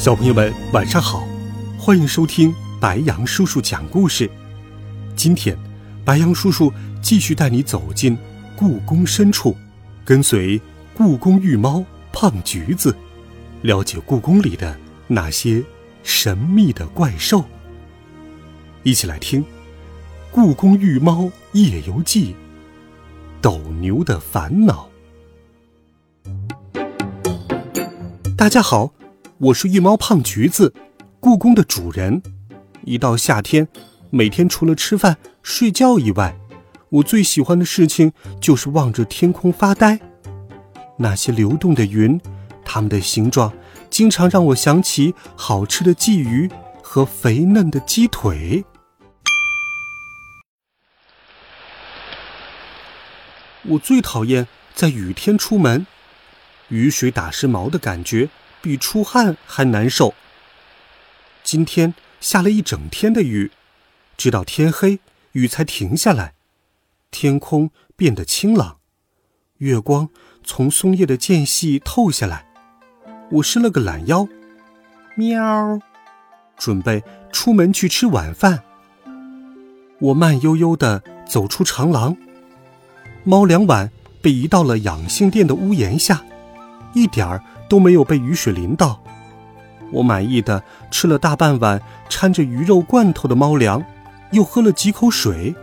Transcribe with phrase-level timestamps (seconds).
[0.00, 1.28] 小朋友们，晚上好！
[1.78, 4.30] 欢迎收听白羊叔叔讲故事。
[5.14, 5.54] 今天，
[6.06, 6.72] 白羊叔叔
[7.02, 8.16] 继续带你走进
[8.56, 9.54] 故宫深处，
[10.02, 10.58] 跟随
[10.94, 12.96] 故宫御猫胖橘子，
[13.60, 14.74] 了解故宫里的
[15.06, 15.62] 那些
[16.02, 17.44] 神秘的怪兽。
[18.82, 19.42] 一起来听
[20.30, 22.32] 《故宫御猫夜游记》：
[23.42, 24.88] 斗牛的烦恼。
[28.34, 28.94] 大家好。
[29.42, 30.74] 我是御猫胖橘子，
[31.18, 32.22] 故宫的主人。
[32.84, 33.66] 一到夏天，
[34.10, 36.38] 每天除了吃饭睡觉以外，
[36.90, 39.98] 我最喜欢的事情就是望着天空发呆。
[40.98, 42.20] 那些流动的云，
[42.66, 43.50] 它们的形状
[43.88, 46.50] 经常让我想起好吃的鲫鱼
[46.82, 48.62] 和肥嫩的鸡腿。
[53.62, 55.86] 我最讨厌在雨天出门，
[56.68, 58.28] 雨水打湿毛的感觉。
[58.62, 60.14] 比出汗还难受。
[61.42, 63.50] 今天下了一整天的雨，
[64.16, 65.00] 直到天黑，
[65.32, 66.34] 雨才停下来。
[67.10, 68.78] 天空变得清朗，
[69.58, 70.08] 月光
[70.44, 72.46] 从松叶的间隙透下来。
[73.32, 74.28] 我伸了个懒腰，
[75.16, 75.80] 喵，
[76.56, 78.62] 准备出门去吃晚饭。
[79.98, 82.16] 我慢悠悠地走出长廊，
[83.24, 83.90] 猫粮碗
[84.22, 86.24] 被移到了养性店的屋檐下，
[86.94, 87.42] 一点儿。
[87.70, 89.00] 都没有被雨水淋到，
[89.92, 93.80] 我满意的吃了大半碗掺着鱼肉罐头的猫粮，
[94.32, 95.54] 又喝了几口水。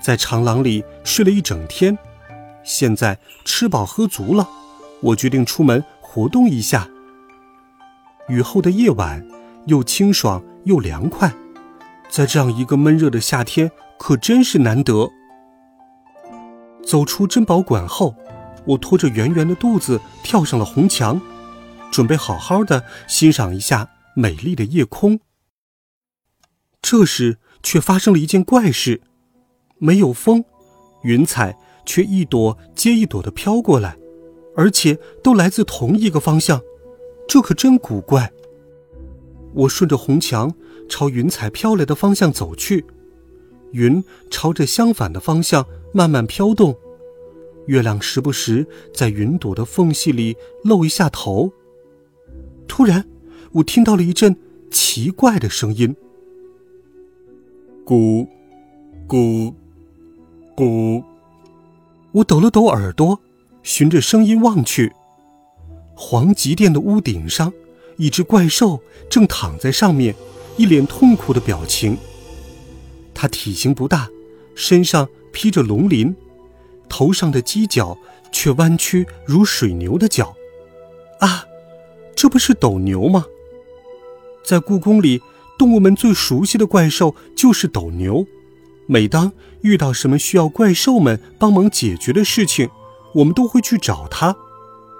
[0.00, 1.98] 在长廊里睡了一整天，
[2.62, 4.48] 现在吃饱喝足了，
[5.00, 6.88] 我决定出门活动一下。
[8.28, 9.26] 雨后的夜晚
[9.66, 11.34] 又清爽又凉快，
[12.08, 13.68] 在这样一个闷热的夏天
[13.98, 15.10] 可真是难得。
[16.86, 18.14] 走出珍宝馆后。
[18.66, 21.20] 我拖着圆圆的肚子跳上了红墙，
[21.90, 25.20] 准备好好的欣赏一下美丽的夜空。
[26.80, 29.00] 这时却发生了一件怪事：
[29.78, 30.44] 没有风，
[31.02, 33.96] 云彩却一朵接一朵的飘过来，
[34.56, 36.60] 而且都来自同一个方向，
[37.28, 38.30] 这可真古怪。
[39.54, 40.52] 我顺着红墙
[40.88, 42.84] 朝云彩飘来的方向走去，
[43.72, 46.76] 云朝着相反的方向慢慢飘动。
[47.66, 51.52] 月亮时不时在云朵的缝隙里露一下头。
[52.66, 53.06] 突然，
[53.52, 54.36] 我听到了一阵
[54.70, 55.94] 奇怪的声音
[57.84, 58.26] ：“咕，
[59.06, 59.54] 咕，
[60.56, 61.02] 咕。”
[62.12, 63.20] 我抖了抖耳朵，
[63.62, 64.92] 循着声音望去，
[65.96, 67.52] 黄极殿的屋顶上，
[67.96, 70.14] 一只怪兽正躺在上面，
[70.56, 71.98] 一脸痛苦的表情。
[73.12, 74.08] 它体型不大，
[74.54, 76.14] 身上披着龙鳞。
[76.88, 77.96] 头上的犄角
[78.32, 80.34] 却弯曲如水牛的角，
[81.20, 81.44] 啊，
[82.14, 83.24] 这不是斗牛吗？
[84.44, 85.22] 在故宫里，
[85.58, 88.26] 动物们最熟悉的怪兽就是斗牛。
[88.86, 92.68] 每当遇到什么需要怪兽们帮忙解决的事情，
[93.14, 94.36] 我们都会去找它。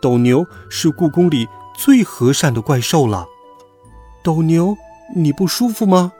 [0.00, 3.26] 斗牛是故宫里最和善的怪兽了。
[4.24, 4.76] 斗牛，
[5.14, 6.12] 你不舒服吗？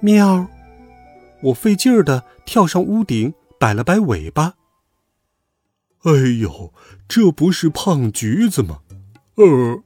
[0.00, 0.46] 喵！
[1.42, 4.54] 我费劲儿地跳上屋顶，摆了摆尾巴。
[6.04, 6.72] 哎呦，
[7.08, 8.80] 这不是胖橘子吗？
[9.36, 9.82] 呃，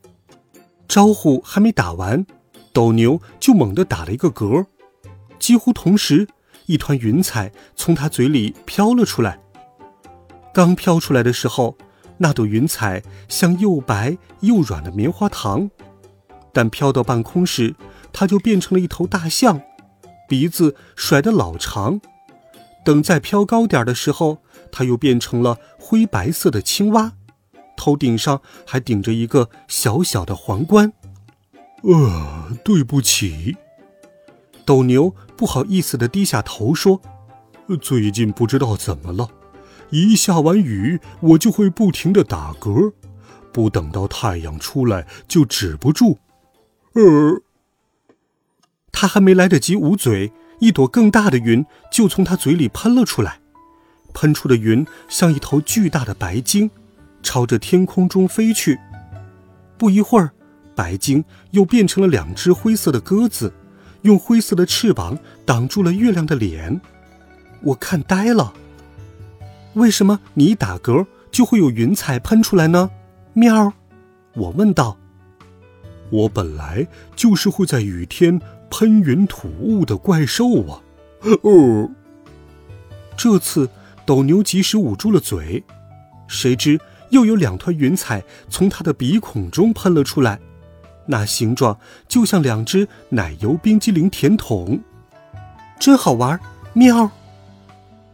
[0.88, 2.26] 招呼还没打完，
[2.72, 4.66] 斗牛就猛地打了一个嗝。
[5.38, 6.26] 几乎同时，
[6.66, 9.38] 一团云彩从他嘴里飘了出来。
[10.52, 11.78] 刚飘出来的时候，
[12.16, 15.70] 那朵云彩像又白又软的棉花糖，
[16.52, 17.76] 但飘到半空时，
[18.12, 19.60] 它就变成了一头大象，
[20.28, 22.00] 鼻子甩得老长。
[22.84, 24.38] 等再飘高点的时候，
[24.70, 27.12] 它又变成了灰白色的青蛙，
[27.76, 30.93] 头顶上还顶着一个小小的皇冠。
[31.82, 33.56] 呃，对不起，
[34.65, 37.00] 斗牛不好意思的低下头说
[37.81, 39.31] ：“最近不知道怎么了，
[39.91, 42.93] 一下完雨我就会不停的打嗝，
[43.53, 46.19] 不等到太阳出来就止不住。”
[46.94, 47.43] 呃，
[48.91, 53.41] 他还没来得及捂嘴，一朵更大的云就从他嘴里喷了出来。
[54.12, 56.70] 喷出的云像一头巨大的白鲸，
[57.22, 58.78] 朝着天空中飞去。
[59.76, 60.31] 不一会儿，
[60.75, 63.52] 白鲸又变成了两只灰色的鸽子，
[64.02, 66.81] 用灰色的翅膀挡住了月亮的脸。
[67.62, 68.52] 我看呆了。
[69.75, 72.90] 为什么你一打嗝就会有云彩喷出来呢？
[73.34, 73.72] 喵，
[74.34, 74.96] 我问道。
[76.10, 78.40] 我本来就是会在雨天
[78.70, 80.81] 喷云吐雾的怪兽啊！
[81.43, 81.90] 哦，
[83.16, 83.69] 这次
[84.08, 85.62] 斗牛及时捂住了嘴，
[86.28, 90.40] 谁知又有两团云彩从他的鼻孔中喷了出来，
[91.05, 91.78] 那形状
[92.08, 94.81] 就像两只奶油冰激凌甜筒，
[95.78, 96.40] 真好玩！
[96.72, 97.10] 喵，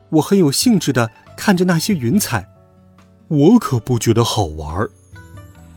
[0.09, 2.49] 我很有兴致的看着那些云彩，
[3.29, 4.89] 我可不觉得好玩。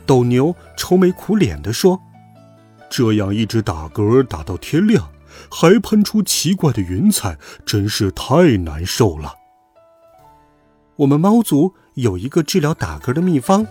[0.07, 2.01] 斗牛愁眉苦脸地说。
[2.89, 5.11] 这样一直打嗝打到天亮，
[5.51, 9.35] 还喷出奇怪的云彩，真是太难受了。
[10.97, 13.65] 我们猫族有一个治疗打嗝的秘方，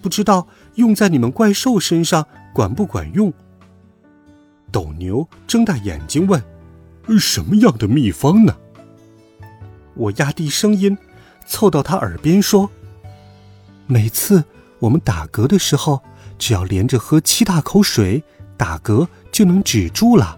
[0.00, 3.32] 不知道用在你们怪兽身上管不管用？
[4.70, 6.42] 斗牛睁大眼睛问
[7.18, 8.54] ：“什么样的秘方呢？”
[9.94, 10.96] 我压低声音，
[11.46, 12.70] 凑到他耳边说
[13.86, 14.44] ：“每次
[14.78, 16.02] 我们打嗝的时候，
[16.38, 18.22] 只要连着喝七大口水。”
[18.58, 20.36] 打嗝就能止住了，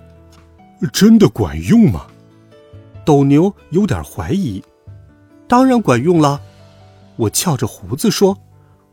[0.92, 2.06] 真的管用吗？
[3.02, 4.62] 斗牛有点怀疑。
[5.50, 6.40] 当然管用了，
[7.16, 8.38] 我翘着胡子说：“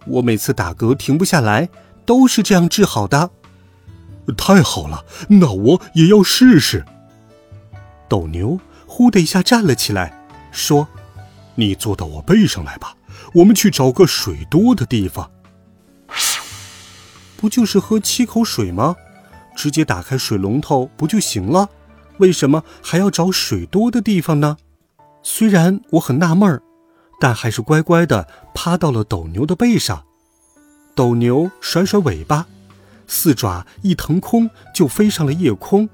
[0.08, 1.70] 我每次打嗝停不下来，
[2.04, 3.30] 都是这样治好的。”
[4.36, 6.84] 太好了，那我也要试试。
[8.10, 10.20] 斗牛呼的一下站了起来，
[10.52, 10.88] 说
[11.54, 12.96] ：“你坐到我背上来吧，
[13.36, 15.30] 我们去找个水多的地方。”
[17.38, 18.96] 不就是喝七口水吗？
[19.56, 21.70] 直接打开水龙头不就行了？
[22.18, 24.58] 为什么还要找水多的地方呢？
[25.30, 26.62] 虽然我很纳闷儿，
[27.20, 30.06] 但还是乖乖的趴到了斗牛的背上。
[30.96, 32.48] 斗牛甩甩尾巴，
[33.08, 35.90] 四爪一腾空就飞上了夜空，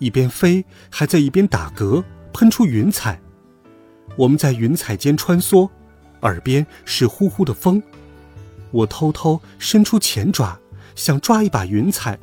[0.00, 2.02] 一边飞还在一边打嗝，
[2.32, 3.20] 喷出云彩。
[4.16, 5.70] 我们在云彩间穿梭，
[6.22, 7.80] 耳边是呼呼的风。
[8.72, 10.58] 我偷偷伸出前爪，
[10.96, 12.18] 想抓一把云彩。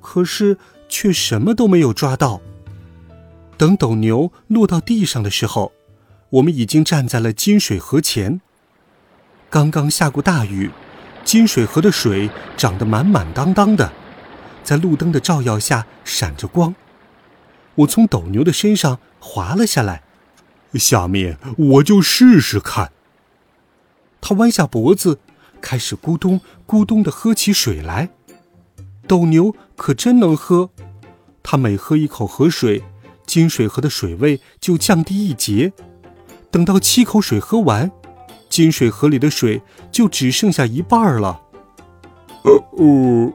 [0.00, 0.56] 可是
[0.88, 2.40] 却什么都没有抓到。
[3.62, 5.70] 等斗牛落到地上的时候，
[6.30, 8.40] 我们已经站在了金水河前。
[9.48, 10.72] 刚刚下过大雨，
[11.22, 13.92] 金水河的水涨得满满当当的，
[14.64, 16.74] 在路灯的照耀下闪着光。
[17.76, 20.02] 我从斗牛的身上滑了下来，
[20.74, 22.90] 下面我就试试看。
[24.20, 25.20] 他弯下脖子，
[25.60, 28.10] 开始咕咚咕咚地喝起水来。
[29.06, 30.70] 斗牛可真能喝，
[31.44, 32.82] 他每喝一口河水，
[33.32, 35.72] 金水河的水位就降低一截。
[36.50, 37.90] 等到七口水喝完，
[38.50, 41.40] 金水河里的水就只剩下一半了。
[42.44, 43.32] 呃哦，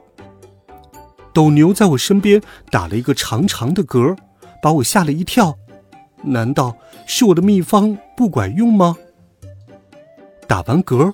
[1.34, 2.40] 斗牛在我身边
[2.70, 4.16] 打了一个长长的嗝，
[4.62, 5.58] 把我吓了一跳。
[6.22, 6.78] 难道
[7.08, 8.96] 是我的秘方不管用吗？
[10.48, 11.12] 打完嗝，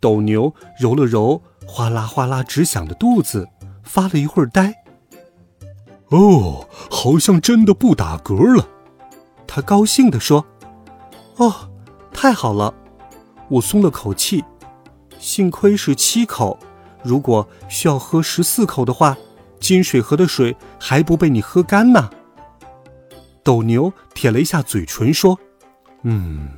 [0.00, 3.46] 斗牛揉了揉哗啦哗啦直响的肚子。
[3.82, 4.74] 发了一会儿呆，
[6.08, 8.68] 哦，好像真的不打嗝了。
[9.46, 10.44] 他高兴地说
[11.36, 11.70] ：“哦，
[12.12, 12.72] 太好了！”
[13.48, 14.44] 我松了口气。
[15.18, 16.58] 幸亏是七口，
[17.02, 19.16] 如果需要喝十四口的话，
[19.58, 22.10] 金水河的水还不被你喝干呢。
[23.42, 25.38] 斗牛舔了一下嘴唇说
[26.02, 26.50] ：“嗯，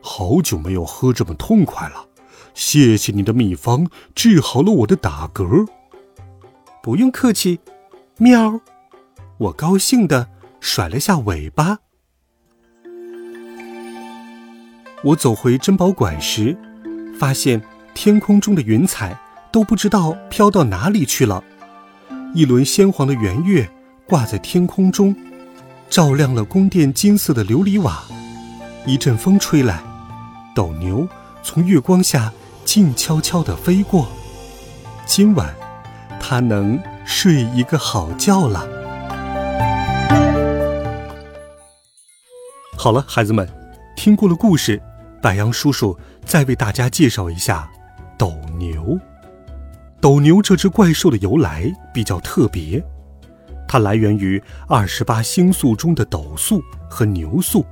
[0.00, 2.06] 好久没有喝这么痛快了。
[2.54, 5.66] 谢谢你的秘方，治好了我的打嗝。”
[6.82, 7.60] 不用客气，
[8.22, 8.60] 喵！
[9.36, 10.28] 我高兴的
[10.60, 11.80] 甩了下尾巴。
[15.02, 16.56] 我走回珍宝馆时，
[17.18, 17.60] 发现
[17.94, 19.18] 天空中的云彩
[19.50, 21.42] 都不知道飘到哪里去了。
[22.32, 23.68] 一轮鲜黄的圆月
[24.06, 25.16] 挂在天空中，
[25.90, 28.04] 照亮了宫殿金色的琉璃瓦。
[28.86, 29.82] 一阵风吹来，
[30.54, 31.08] 斗牛
[31.42, 32.32] 从月光下
[32.64, 34.06] 静悄悄地飞过。
[35.06, 35.52] 今晚。
[36.24, 38.66] 它能睡一个好觉了。
[42.76, 43.48] 好了，孩子们，
[43.96, 44.80] 听过了故事，
[45.20, 47.70] 白杨叔叔再为大家介绍一下
[48.18, 48.98] 斗牛。
[50.00, 52.82] 斗牛这只怪兽的由来比较特别，
[53.68, 57.64] 它来源于二十八星宿中的斗宿和牛宿，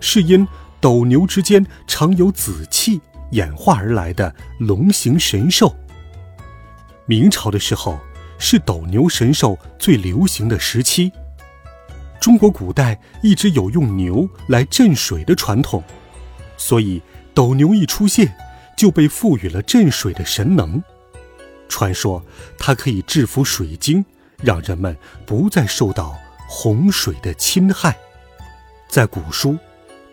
[0.00, 0.46] 是因
[0.80, 3.00] 斗牛之间常有紫气
[3.32, 5.74] 演化而来的龙形神兽。
[7.04, 7.98] 明朝的时候，
[8.38, 11.12] 是斗牛神兽最流行的时期。
[12.20, 15.82] 中国古代一直有用牛来镇水的传统，
[16.56, 17.00] 所以
[17.34, 18.34] 斗牛一出现，
[18.76, 20.82] 就被赋予了镇水的神能。
[21.68, 22.24] 传说
[22.58, 24.04] 它可以制服水晶，
[24.42, 26.18] 让人们不再受到
[26.48, 27.96] 洪水的侵害。
[28.88, 29.52] 在古书《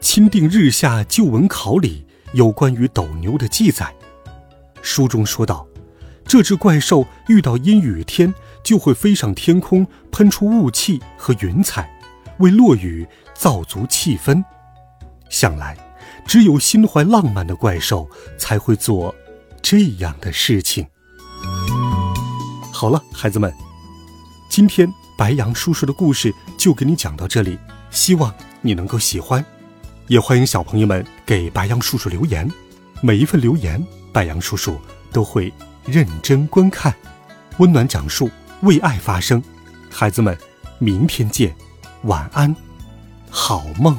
[0.02, 3.94] 钦定日下旧闻考》里有关于斗牛的记载，
[4.82, 5.66] 书中说道，
[6.28, 11.90] 这只怪兽遇到阴雨天就会飞上天空，喷出雾气和云彩，
[12.40, 14.44] 为落雨造足气氛。
[15.30, 15.78] 想来，
[16.26, 19.14] 只有心怀浪漫的怪兽才会做
[19.62, 20.86] 这样的事情。
[22.72, 23.54] 好了，孩子们，
[24.50, 27.58] 今天白羊叔叔的故事就给你讲到这里，
[27.92, 29.46] 希望你能够喜欢，
[30.08, 32.52] 也欢迎小朋友们给白羊叔叔留言，
[33.02, 34.78] 每一份留言，白羊叔叔
[35.12, 35.54] 都会
[35.86, 36.94] 认真观看，
[37.58, 38.30] 温暖讲述，
[38.62, 39.42] 为爱发声。
[39.90, 40.38] 孩子们，
[40.80, 41.56] 明天见，
[42.04, 42.56] 晚安，
[43.30, 43.98] 好梦。